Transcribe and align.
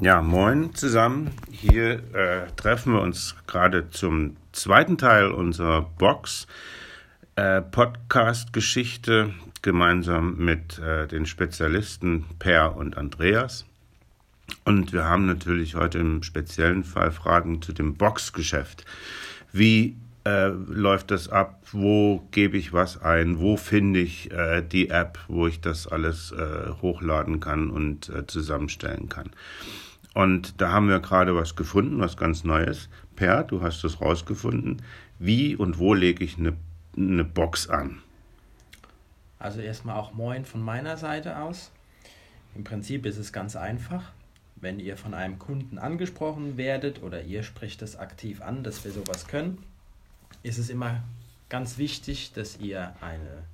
Ja, 0.00 0.22
moin 0.22 0.74
zusammen. 0.74 1.30
Hier 1.52 2.02
äh, 2.14 2.50
treffen 2.56 2.94
wir 2.94 3.00
uns 3.00 3.36
gerade 3.46 3.90
zum 3.90 4.36
zweiten 4.50 4.98
Teil 4.98 5.30
unserer 5.30 5.82
Box 5.82 6.48
äh, 7.36 7.62
gemeinsam 9.62 10.36
mit 10.36 10.80
äh, 10.80 11.06
den 11.06 11.26
Spezialisten 11.26 12.24
Per 12.40 12.74
und 12.74 12.96
Andreas. 12.96 13.66
Und 14.64 14.92
wir 14.92 15.04
haben 15.04 15.26
natürlich 15.26 15.76
heute 15.76 16.00
im 16.00 16.24
speziellen 16.24 16.82
Fall 16.82 17.12
Fragen 17.12 17.62
zu 17.62 17.72
dem 17.72 17.94
Boxgeschäft. 17.94 18.84
Wie 19.52 19.94
äh, 20.24 20.48
läuft 20.48 21.10
das 21.10 21.28
ab? 21.28 21.60
Wo 21.72 22.26
gebe 22.30 22.56
ich 22.56 22.72
was 22.72 23.00
ein? 23.02 23.40
Wo 23.40 23.56
finde 23.56 24.00
ich 24.00 24.30
äh, 24.32 24.62
die 24.62 24.90
App, 24.90 25.18
wo 25.28 25.46
ich 25.46 25.60
das 25.60 25.86
alles 25.86 26.32
äh, 26.32 26.70
hochladen 26.80 27.40
kann 27.40 27.70
und 27.70 28.08
äh, 28.08 28.26
zusammenstellen 28.26 29.08
kann? 29.08 29.30
Und 30.14 30.60
da 30.60 30.70
haben 30.70 30.88
wir 30.88 31.00
gerade 31.00 31.34
was 31.34 31.56
gefunden, 31.56 32.00
was 32.00 32.16
ganz 32.16 32.44
Neues. 32.44 32.88
Per, 33.16 33.42
du 33.44 33.62
hast 33.62 33.82
das 33.82 34.00
rausgefunden. 34.00 34.82
Wie 35.18 35.56
und 35.56 35.78
wo 35.78 35.92
lege 35.92 36.24
ich 36.24 36.38
eine, 36.38 36.56
eine 36.96 37.24
Box 37.24 37.68
an? 37.68 37.98
Also 39.38 39.60
erstmal 39.60 39.96
auch 39.96 40.14
Moin 40.14 40.44
von 40.44 40.62
meiner 40.62 40.96
Seite 40.96 41.38
aus. 41.38 41.70
Im 42.54 42.64
Prinzip 42.64 43.04
ist 43.04 43.18
es 43.18 43.32
ganz 43.32 43.56
einfach. 43.56 44.12
Wenn 44.56 44.80
ihr 44.80 44.96
von 44.96 45.12
einem 45.12 45.38
Kunden 45.38 45.78
angesprochen 45.78 46.56
werdet 46.56 47.02
oder 47.02 47.22
ihr 47.22 47.42
spricht 47.42 47.82
es 47.82 47.96
aktiv 47.96 48.40
an, 48.40 48.62
dass 48.62 48.84
wir 48.84 48.92
sowas 48.92 49.26
können, 49.26 49.58
ist 50.44 50.58
es 50.58 50.70
immer 50.70 51.02
ganz 51.48 51.78
wichtig, 51.78 52.32
dass 52.32 52.58
ihr 52.60 52.94
eine 53.00 53.44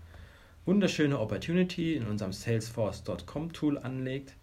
wunderschöne 0.66 1.18
Opportunity 1.18 1.94
in 1.94 2.06
unserem 2.06 2.32
Salesforce.com 2.32 3.52
Tool 3.52 3.78
anlegt, 3.78 4.34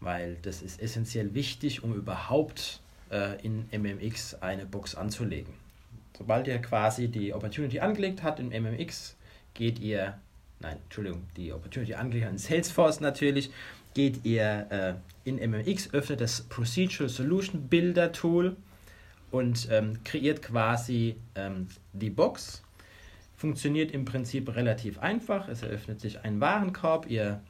weil 0.00 0.36
das 0.42 0.62
ist 0.62 0.80
essentiell 0.80 1.34
wichtig, 1.34 1.82
um 1.82 1.92
überhaupt 1.94 2.80
äh, 3.10 3.40
in 3.44 3.66
MMX 3.72 4.34
eine 4.34 4.64
Box 4.64 4.94
anzulegen. 4.94 5.52
Sobald 6.16 6.46
ihr 6.46 6.58
quasi 6.58 7.08
die 7.08 7.34
Opportunity 7.34 7.80
angelegt 7.80 8.22
habt 8.22 8.40
in 8.40 8.48
MMX, 8.48 9.16
geht 9.52 9.80
ihr, 9.80 10.18
nein, 10.60 10.78
Entschuldigung, 10.84 11.24
die 11.36 11.52
Opportunity 11.52 11.94
angelegt 11.94 12.30
in 12.30 12.38
Salesforce 12.38 13.00
natürlich, 13.00 13.50
geht 13.92 14.24
ihr 14.24 15.00
äh, 15.24 15.28
in 15.28 15.36
MMX, 15.50 15.92
öffnet 15.92 16.20
das 16.20 16.42
Procedural 16.42 17.08
Solution 17.08 17.68
Builder 17.68 18.12
Tool 18.12 18.56
und 19.30 19.68
ähm, 19.70 20.02
kreiert 20.04 20.42
quasi 20.42 21.16
ähm, 21.34 21.68
die 21.92 22.10
Box. 22.10 22.62
Funktioniert 23.36 23.92
im 23.92 24.04
Prinzip 24.04 24.54
relativ 24.54 24.98
einfach. 24.98 25.48
Es 25.48 25.62
eröffnet 25.62 26.00
sich 26.00 26.20
ein 26.24 26.40
Warenkorb. 26.40 27.10
Ihr 27.10 27.42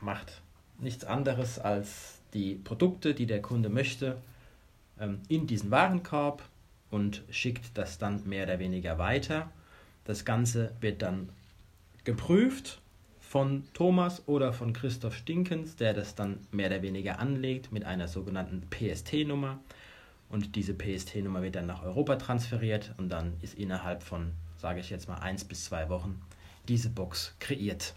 macht 0.00 0.42
nichts 0.78 1.04
anderes 1.04 1.58
als 1.58 2.18
die 2.34 2.54
Produkte, 2.54 3.14
die 3.14 3.26
der 3.26 3.42
Kunde 3.42 3.68
möchte, 3.68 4.16
ähm, 4.98 5.20
in 5.28 5.46
diesen 5.46 5.70
Warenkorb 5.70 6.42
und 6.90 7.22
schickt 7.30 7.76
das 7.78 7.98
dann 7.98 8.26
mehr 8.26 8.44
oder 8.44 8.58
weniger 8.58 8.98
weiter. 8.98 9.50
Das 10.04 10.24
Ganze 10.24 10.72
wird 10.80 11.02
dann 11.02 11.28
geprüft 12.04 12.80
von 13.20 13.64
Thomas 13.72 14.26
oder 14.26 14.52
von 14.52 14.72
Christoph 14.72 15.14
Stinkens, 15.14 15.76
der 15.76 15.94
das 15.94 16.14
dann 16.14 16.40
mehr 16.50 16.66
oder 16.66 16.82
weniger 16.82 17.18
anlegt 17.18 17.72
mit 17.72 17.84
einer 17.84 18.08
sogenannten 18.08 18.68
PST-Nummer 18.68 19.60
und 20.32 20.56
diese 20.56 20.74
PST-Nummer 20.74 21.42
wird 21.42 21.54
dann 21.54 21.66
nach 21.66 21.82
Europa 21.82 22.16
transferiert 22.16 22.94
und 22.96 23.10
dann 23.10 23.34
ist 23.42 23.54
innerhalb 23.54 24.02
von, 24.02 24.32
sage 24.56 24.80
ich 24.80 24.90
jetzt 24.90 25.06
mal, 25.06 25.18
eins 25.18 25.44
bis 25.44 25.66
zwei 25.66 25.88
Wochen 25.88 26.20
diese 26.68 26.88
Box 26.88 27.36
kreiert. 27.38 27.94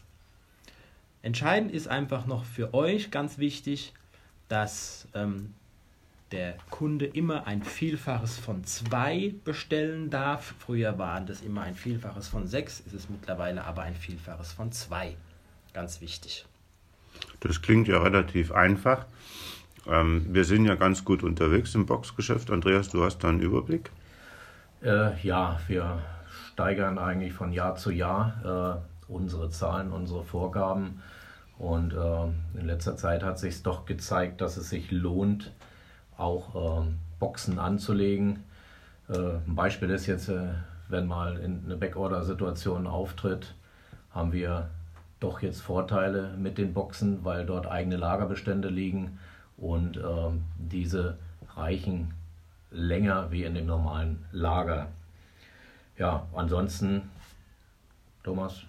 Entscheidend 1.22 1.72
ist 1.72 1.88
einfach 1.88 2.25
noch 2.27 2.44
für 2.44 2.73
euch 2.73 3.09
ganz 3.09 3.38
wichtig, 3.38 3.94
dass 4.50 5.08
ähm, 5.16 5.53
der 6.31 6.58
Kunde 6.69 7.05
immer 7.05 7.47
ein 7.47 7.64
Vielfaches 7.64 8.38
von 8.38 8.66
zwei 8.66 9.33
bestellen 9.45 10.09
darf. 10.09 10.55
Früher 10.59 10.99
waren 10.99 11.26
das 11.26 11.42
immer 11.42 11.61
ein 11.61 11.76
Vielfaches 11.76 12.27
von 12.27 12.48
sechs, 12.48 12.81
ist 12.81 12.93
es 12.93 13.10
mittlerweile 13.10 13.64
aber 13.64 13.83
ein 13.83 13.95
Vielfaches 13.95 14.52
von 14.52 14.71
zwei. 14.73 15.15
Ganz 15.73 16.02
wichtig. 16.02 16.45
Das 17.39 17.61
klingt 17.61 17.87
ja 17.87 17.99
relativ 18.02 18.52
einfach. 18.52 19.05
Ähm, 19.88 20.26
wir 20.30 20.46
sind 20.46 20.66
ja 20.66 20.76
ganz 20.76 21.06
gut 21.06 21.23
unterwegs 21.23 21.76
im 21.76 21.86
Boxgeschäft. 21.86 22.52
Andreas, 22.52 22.90
du 22.90 23.04
hast 23.04 23.20
da 23.20 23.30
einen 23.30 23.42
Überblick? 23.42 23.92
Äh, 24.84 25.20
ja, 25.22 25.60
wir 25.68 26.00
steigern 26.52 26.98
eigentlich 26.98 27.34
von 27.34 27.52
Jahr 27.52 27.76
zu 27.76 27.92
Jahr 27.92 28.82
äh, 29.10 29.12
unsere 29.12 29.50
Zahlen, 29.50 29.92
unsere 29.92 30.23
Vorgaben. 30.23 31.02
Und 31.58 31.94
äh, 31.94 32.60
in 32.60 32.66
letzter 32.66 32.98
Zeit 32.98 33.23
hat 33.23 33.40
sich 33.40 33.64
doch 33.64 33.86
gezeigt, 33.86 34.42
dass 34.42 34.58
es 34.58 34.70
sich 34.70 34.92
lohnt, 34.92 35.52
auch 36.17 36.82
ähm, 36.82 36.96
Boxen 37.20 37.60
anzulegen. 37.60 38.44
Äh, 39.08 39.38
ein 39.48 39.56
Beispiel 39.56 39.90
ist 39.90 40.08
jetzt, 40.08 40.30
äh, 40.30 40.50
wenn 40.90 41.08
mal 41.08 41.40
eine 41.42 41.78
Backorder-Situation 41.78 42.88
auftritt, 42.88 43.54
haben 44.12 44.34
wir 44.34 44.70
doch 45.20 45.42
jetzt 45.42 45.62
Vorteile 45.62 46.36
mit 46.38 46.58
den 46.58 46.73
Boxen, 46.73 47.23
weil 47.23 47.46
dort 47.46 47.67
eigene 47.67 47.96
Lagerbestände 47.96 48.67
liegen 48.67 49.17
und 49.58 49.98
ähm, 49.98 50.43
diese 50.58 51.17
reichen 51.55 52.14
länger 52.71 53.32
wie 53.32 53.43
in 53.43 53.55
dem 53.55 53.66
normalen 53.66 54.26
Lager. 54.32 54.88
Ja, 55.98 56.27
ansonsten, 56.33 57.10
Thomas, 58.23 58.61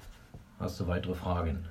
hast 0.60 0.78
du 0.78 0.86
weitere 0.86 1.14
Fragen? 1.14 1.64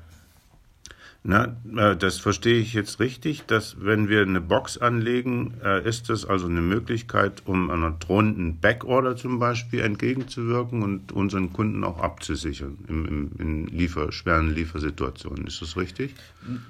Na, 1.27 1.57
äh, 1.75 1.97
das 1.97 2.19
verstehe 2.19 2.59
ich 2.59 2.75
jetzt 2.75 2.99
richtig, 2.99 3.47
dass 3.47 3.83
wenn 3.83 4.09
wir 4.09 4.21
eine 4.21 4.41
Box 4.41 4.77
anlegen, 4.77 5.55
äh, 5.63 5.83
ist 5.83 6.07
das 6.07 6.23
also 6.23 6.45
eine 6.45 6.61
Möglichkeit, 6.61 7.41
um 7.45 7.71
einer 7.71 7.89
drohenden 7.89 8.59
Backorder 8.59 9.15
zum 9.15 9.39
Beispiel 9.39 9.79
entgegenzuwirken 9.79 10.83
und 10.83 11.11
unseren 11.11 11.51
Kunden 11.51 11.83
auch 11.83 11.99
abzusichern 11.99 12.77
im, 12.87 13.05
im, 13.07 13.31
in 13.39 13.67
Liefer, 13.67 14.11
schweren 14.11 14.53
Liefersituationen. 14.53 15.47
Ist 15.47 15.63
das 15.63 15.75
richtig? 15.75 16.13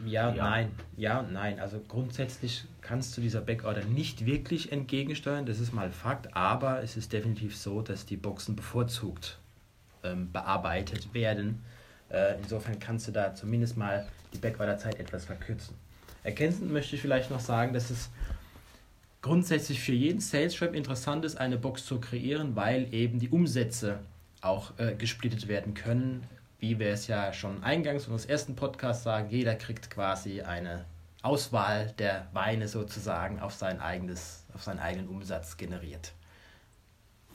Ja, 0.05 0.33
ja, 0.33 0.49
nein. 0.49 0.71
Ja 0.95 1.19
und 1.19 1.33
nein. 1.33 1.59
Also 1.59 1.81
grundsätzlich 1.85 2.63
kannst 2.79 3.17
du 3.17 3.21
dieser 3.21 3.41
Backorder 3.41 3.83
nicht 3.83 4.25
wirklich 4.25 4.71
entgegensteuern, 4.71 5.45
das 5.45 5.59
ist 5.59 5.73
mal 5.73 5.91
Fakt, 5.91 6.33
aber 6.33 6.81
es 6.81 6.95
ist 6.95 7.11
definitiv 7.11 7.57
so, 7.57 7.81
dass 7.81 8.05
die 8.05 8.15
Boxen 8.15 8.55
bevorzugt 8.55 9.37
ähm, 10.03 10.31
bearbeitet 10.31 11.13
werden. 11.13 11.61
Äh, 12.09 12.35
insofern 12.41 12.79
kannst 12.79 13.07
du 13.07 13.11
da 13.11 13.33
zumindest 13.33 13.77
mal 13.77 14.07
die 14.33 14.37
Backorder-Zeit 14.37 14.99
etwas 14.99 15.25
verkürzen. 15.25 15.75
Ergänzend 16.23 16.71
möchte 16.71 16.95
ich 16.95 17.01
vielleicht 17.01 17.29
noch 17.29 17.39
sagen, 17.39 17.73
dass 17.73 17.89
es 17.89 18.09
grundsätzlich 19.21 19.79
für 19.79 19.93
jeden 19.93 20.19
Sales 20.19 20.61
Rep 20.61 20.75
interessant 20.75 21.25
ist, 21.25 21.37
eine 21.37 21.57
Box 21.57 21.85
zu 21.85 21.99
kreieren, 21.99 22.55
weil 22.55 22.93
eben 22.93 23.19
die 23.19 23.29
Umsätze 23.29 23.99
auch 24.41 24.77
äh, 24.77 24.93
gesplittet 24.93 25.47
werden 25.47 25.73
können. 25.73 26.23
Wie 26.59 26.79
wir 26.79 26.89
es 26.89 27.07
ja 27.07 27.33
schon 27.33 27.63
eingangs 27.63 28.07
unseres 28.07 28.25
ersten 28.25 28.55
Podcasts 28.55 29.03
sagen, 29.03 29.29
jeder 29.29 29.55
kriegt 29.55 29.89
quasi 29.89 30.41
eine 30.41 30.85
Auswahl 31.21 31.91
der 31.97 32.27
Weine 32.33 32.67
sozusagen 32.67 33.39
auf 33.39 33.53
sein 33.53 33.79
eigenes, 33.81 34.45
auf 34.53 34.63
seinen 34.63 34.79
eigenen 34.79 35.07
Umsatz 35.07 35.57
generiert. 35.57 36.13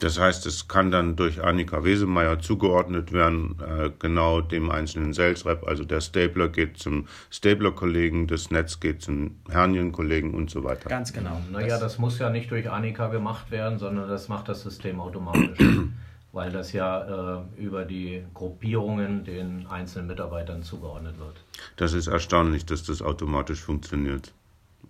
Das 0.01 0.19
heißt, 0.19 0.47
es 0.47 0.67
kann 0.67 0.89
dann 0.89 1.15
durch 1.15 1.43
Annika 1.43 1.83
Wesemeyer 1.83 2.39
zugeordnet 2.39 3.13
werden, 3.13 3.57
äh, 3.61 3.91
genau 3.99 4.41
dem 4.41 4.71
einzelnen 4.71 5.13
Sales 5.13 5.45
Rep. 5.45 5.63
Also 5.67 5.83
der 5.83 6.01
Stapler 6.01 6.49
geht 6.49 6.79
zum 6.79 7.07
Stapler-Kollegen, 7.29 8.25
das 8.25 8.49
Netz 8.49 8.79
geht 8.79 9.03
zum 9.03 9.35
Hernien-Kollegen 9.47 10.33
und 10.33 10.49
so 10.49 10.63
weiter. 10.63 10.89
Ganz 10.89 11.13
genau. 11.13 11.39
Naja, 11.51 11.79
das 11.79 11.99
muss 11.99 12.17
ja 12.17 12.31
nicht 12.31 12.49
durch 12.49 12.67
Annika 12.67 13.09
gemacht 13.09 13.51
werden, 13.51 13.77
sondern 13.77 14.09
das 14.09 14.27
macht 14.27 14.49
das 14.49 14.63
System 14.63 14.99
automatisch. 14.99 15.59
weil 16.33 16.49
das 16.49 16.71
ja 16.71 17.39
äh, 17.39 17.61
über 17.61 17.83
die 17.83 18.23
Gruppierungen 18.33 19.25
den 19.25 19.67
einzelnen 19.67 20.07
Mitarbeitern 20.07 20.63
zugeordnet 20.63 21.19
wird. 21.19 21.43
Das 21.75 21.93
ist 21.93 22.07
erstaunlich, 22.07 22.65
dass 22.65 22.83
das 22.83 23.01
automatisch 23.01 23.61
funktioniert. 23.61 24.33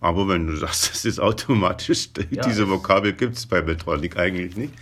Aber 0.02 0.28
wenn 0.28 0.48
du 0.48 0.56
sagst, 0.58 0.90
das 0.92 1.06
ist 1.06 1.20
automatisch, 1.20 2.10
ja, 2.30 2.44
diese 2.44 2.70
Vokabel 2.70 3.14
gibt 3.14 3.38
es 3.38 3.46
bei 3.46 3.62
Metronic 3.62 4.18
eigentlich 4.18 4.58
nicht. 4.58 4.74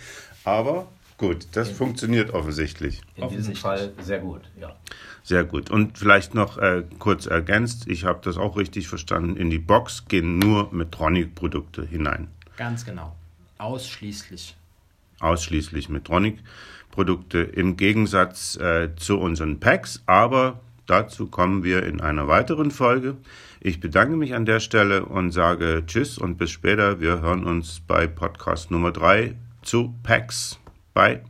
Aber 0.44 0.88
gut, 1.18 1.46
das 1.52 1.70
in, 1.70 1.74
funktioniert 1.74 2.32
offensichtlich. 2.32 3.00
In 3.16 3.28
diesem 3.28 3.54
Fall 3.54 3.92
sehr 4.00 4.20
gut, 4.20 4.42
ja. 4.60 4.74
Sehr 5.22 5.44
gut. 5.44 5.70
Und 5.70 5.98
vielleicht 5.98 6.34
noch 6.34 6.58
äh, 6.58 6.84
kurz 6.98 7.26
ergänzt, 7.26 7.86
ich 7.86 8.04
habe 8.04 8.20
das 8.22 8.36
auch 8.36 8.56
richtig 8.56 8.88
verstanden, 8.88 9.36
in 9.36 9.50
die 9.50 9.58
Box 9.58 10.06
gehen 10.08 10.38
nur 10.38 10.72
Metronic-Produkte 10.72 11.84
hinein. 11.84 12.28
Ganz 12.56 12.84
genau. 12.84 13.14
Ausschließlich. 13.58 14.56
Ausschließlich 15.20 15.90
Metronic-Produkte 15.90 17.40
im 17.40 17.76
Gegensatz 17.76 18.56
äh, 18.56 18.96
zu 18.96 19.18
unseren 19.18 19.60
Packs, 19.60 20.02
aber 20.06 20.60
dazu 20.86 21.26
kommen 21.26 21.62
wir 21.62 21.84
in 21.84 22.00
einer 22.00 22.26
weiteren 22.26 22.70
Folge. 22.70 23.16
Ich 23.60 23.78
bedanke 23.78 24.16
mich 24.16 24.34
an 24.34 24.46
der 24.46 24.60
Stelle 24.60 25.04
und 25.04 25.32
sage 25.32 25.82
Tschüss 25.86 26.16
und 26.16 26.38
bis 26.38 26.50
später. 26.50 27.00
Wir 27.00 27.20
hören 27.20 27.44
uns 27.44 27.80
bei 27.86 28.06
Podcast 28.06 28.70
Nummer 28.70 28.90
3 28.90 29.34
two 29.70 29.94
packs. 30.02 30.58
Bye. 30.94 31.20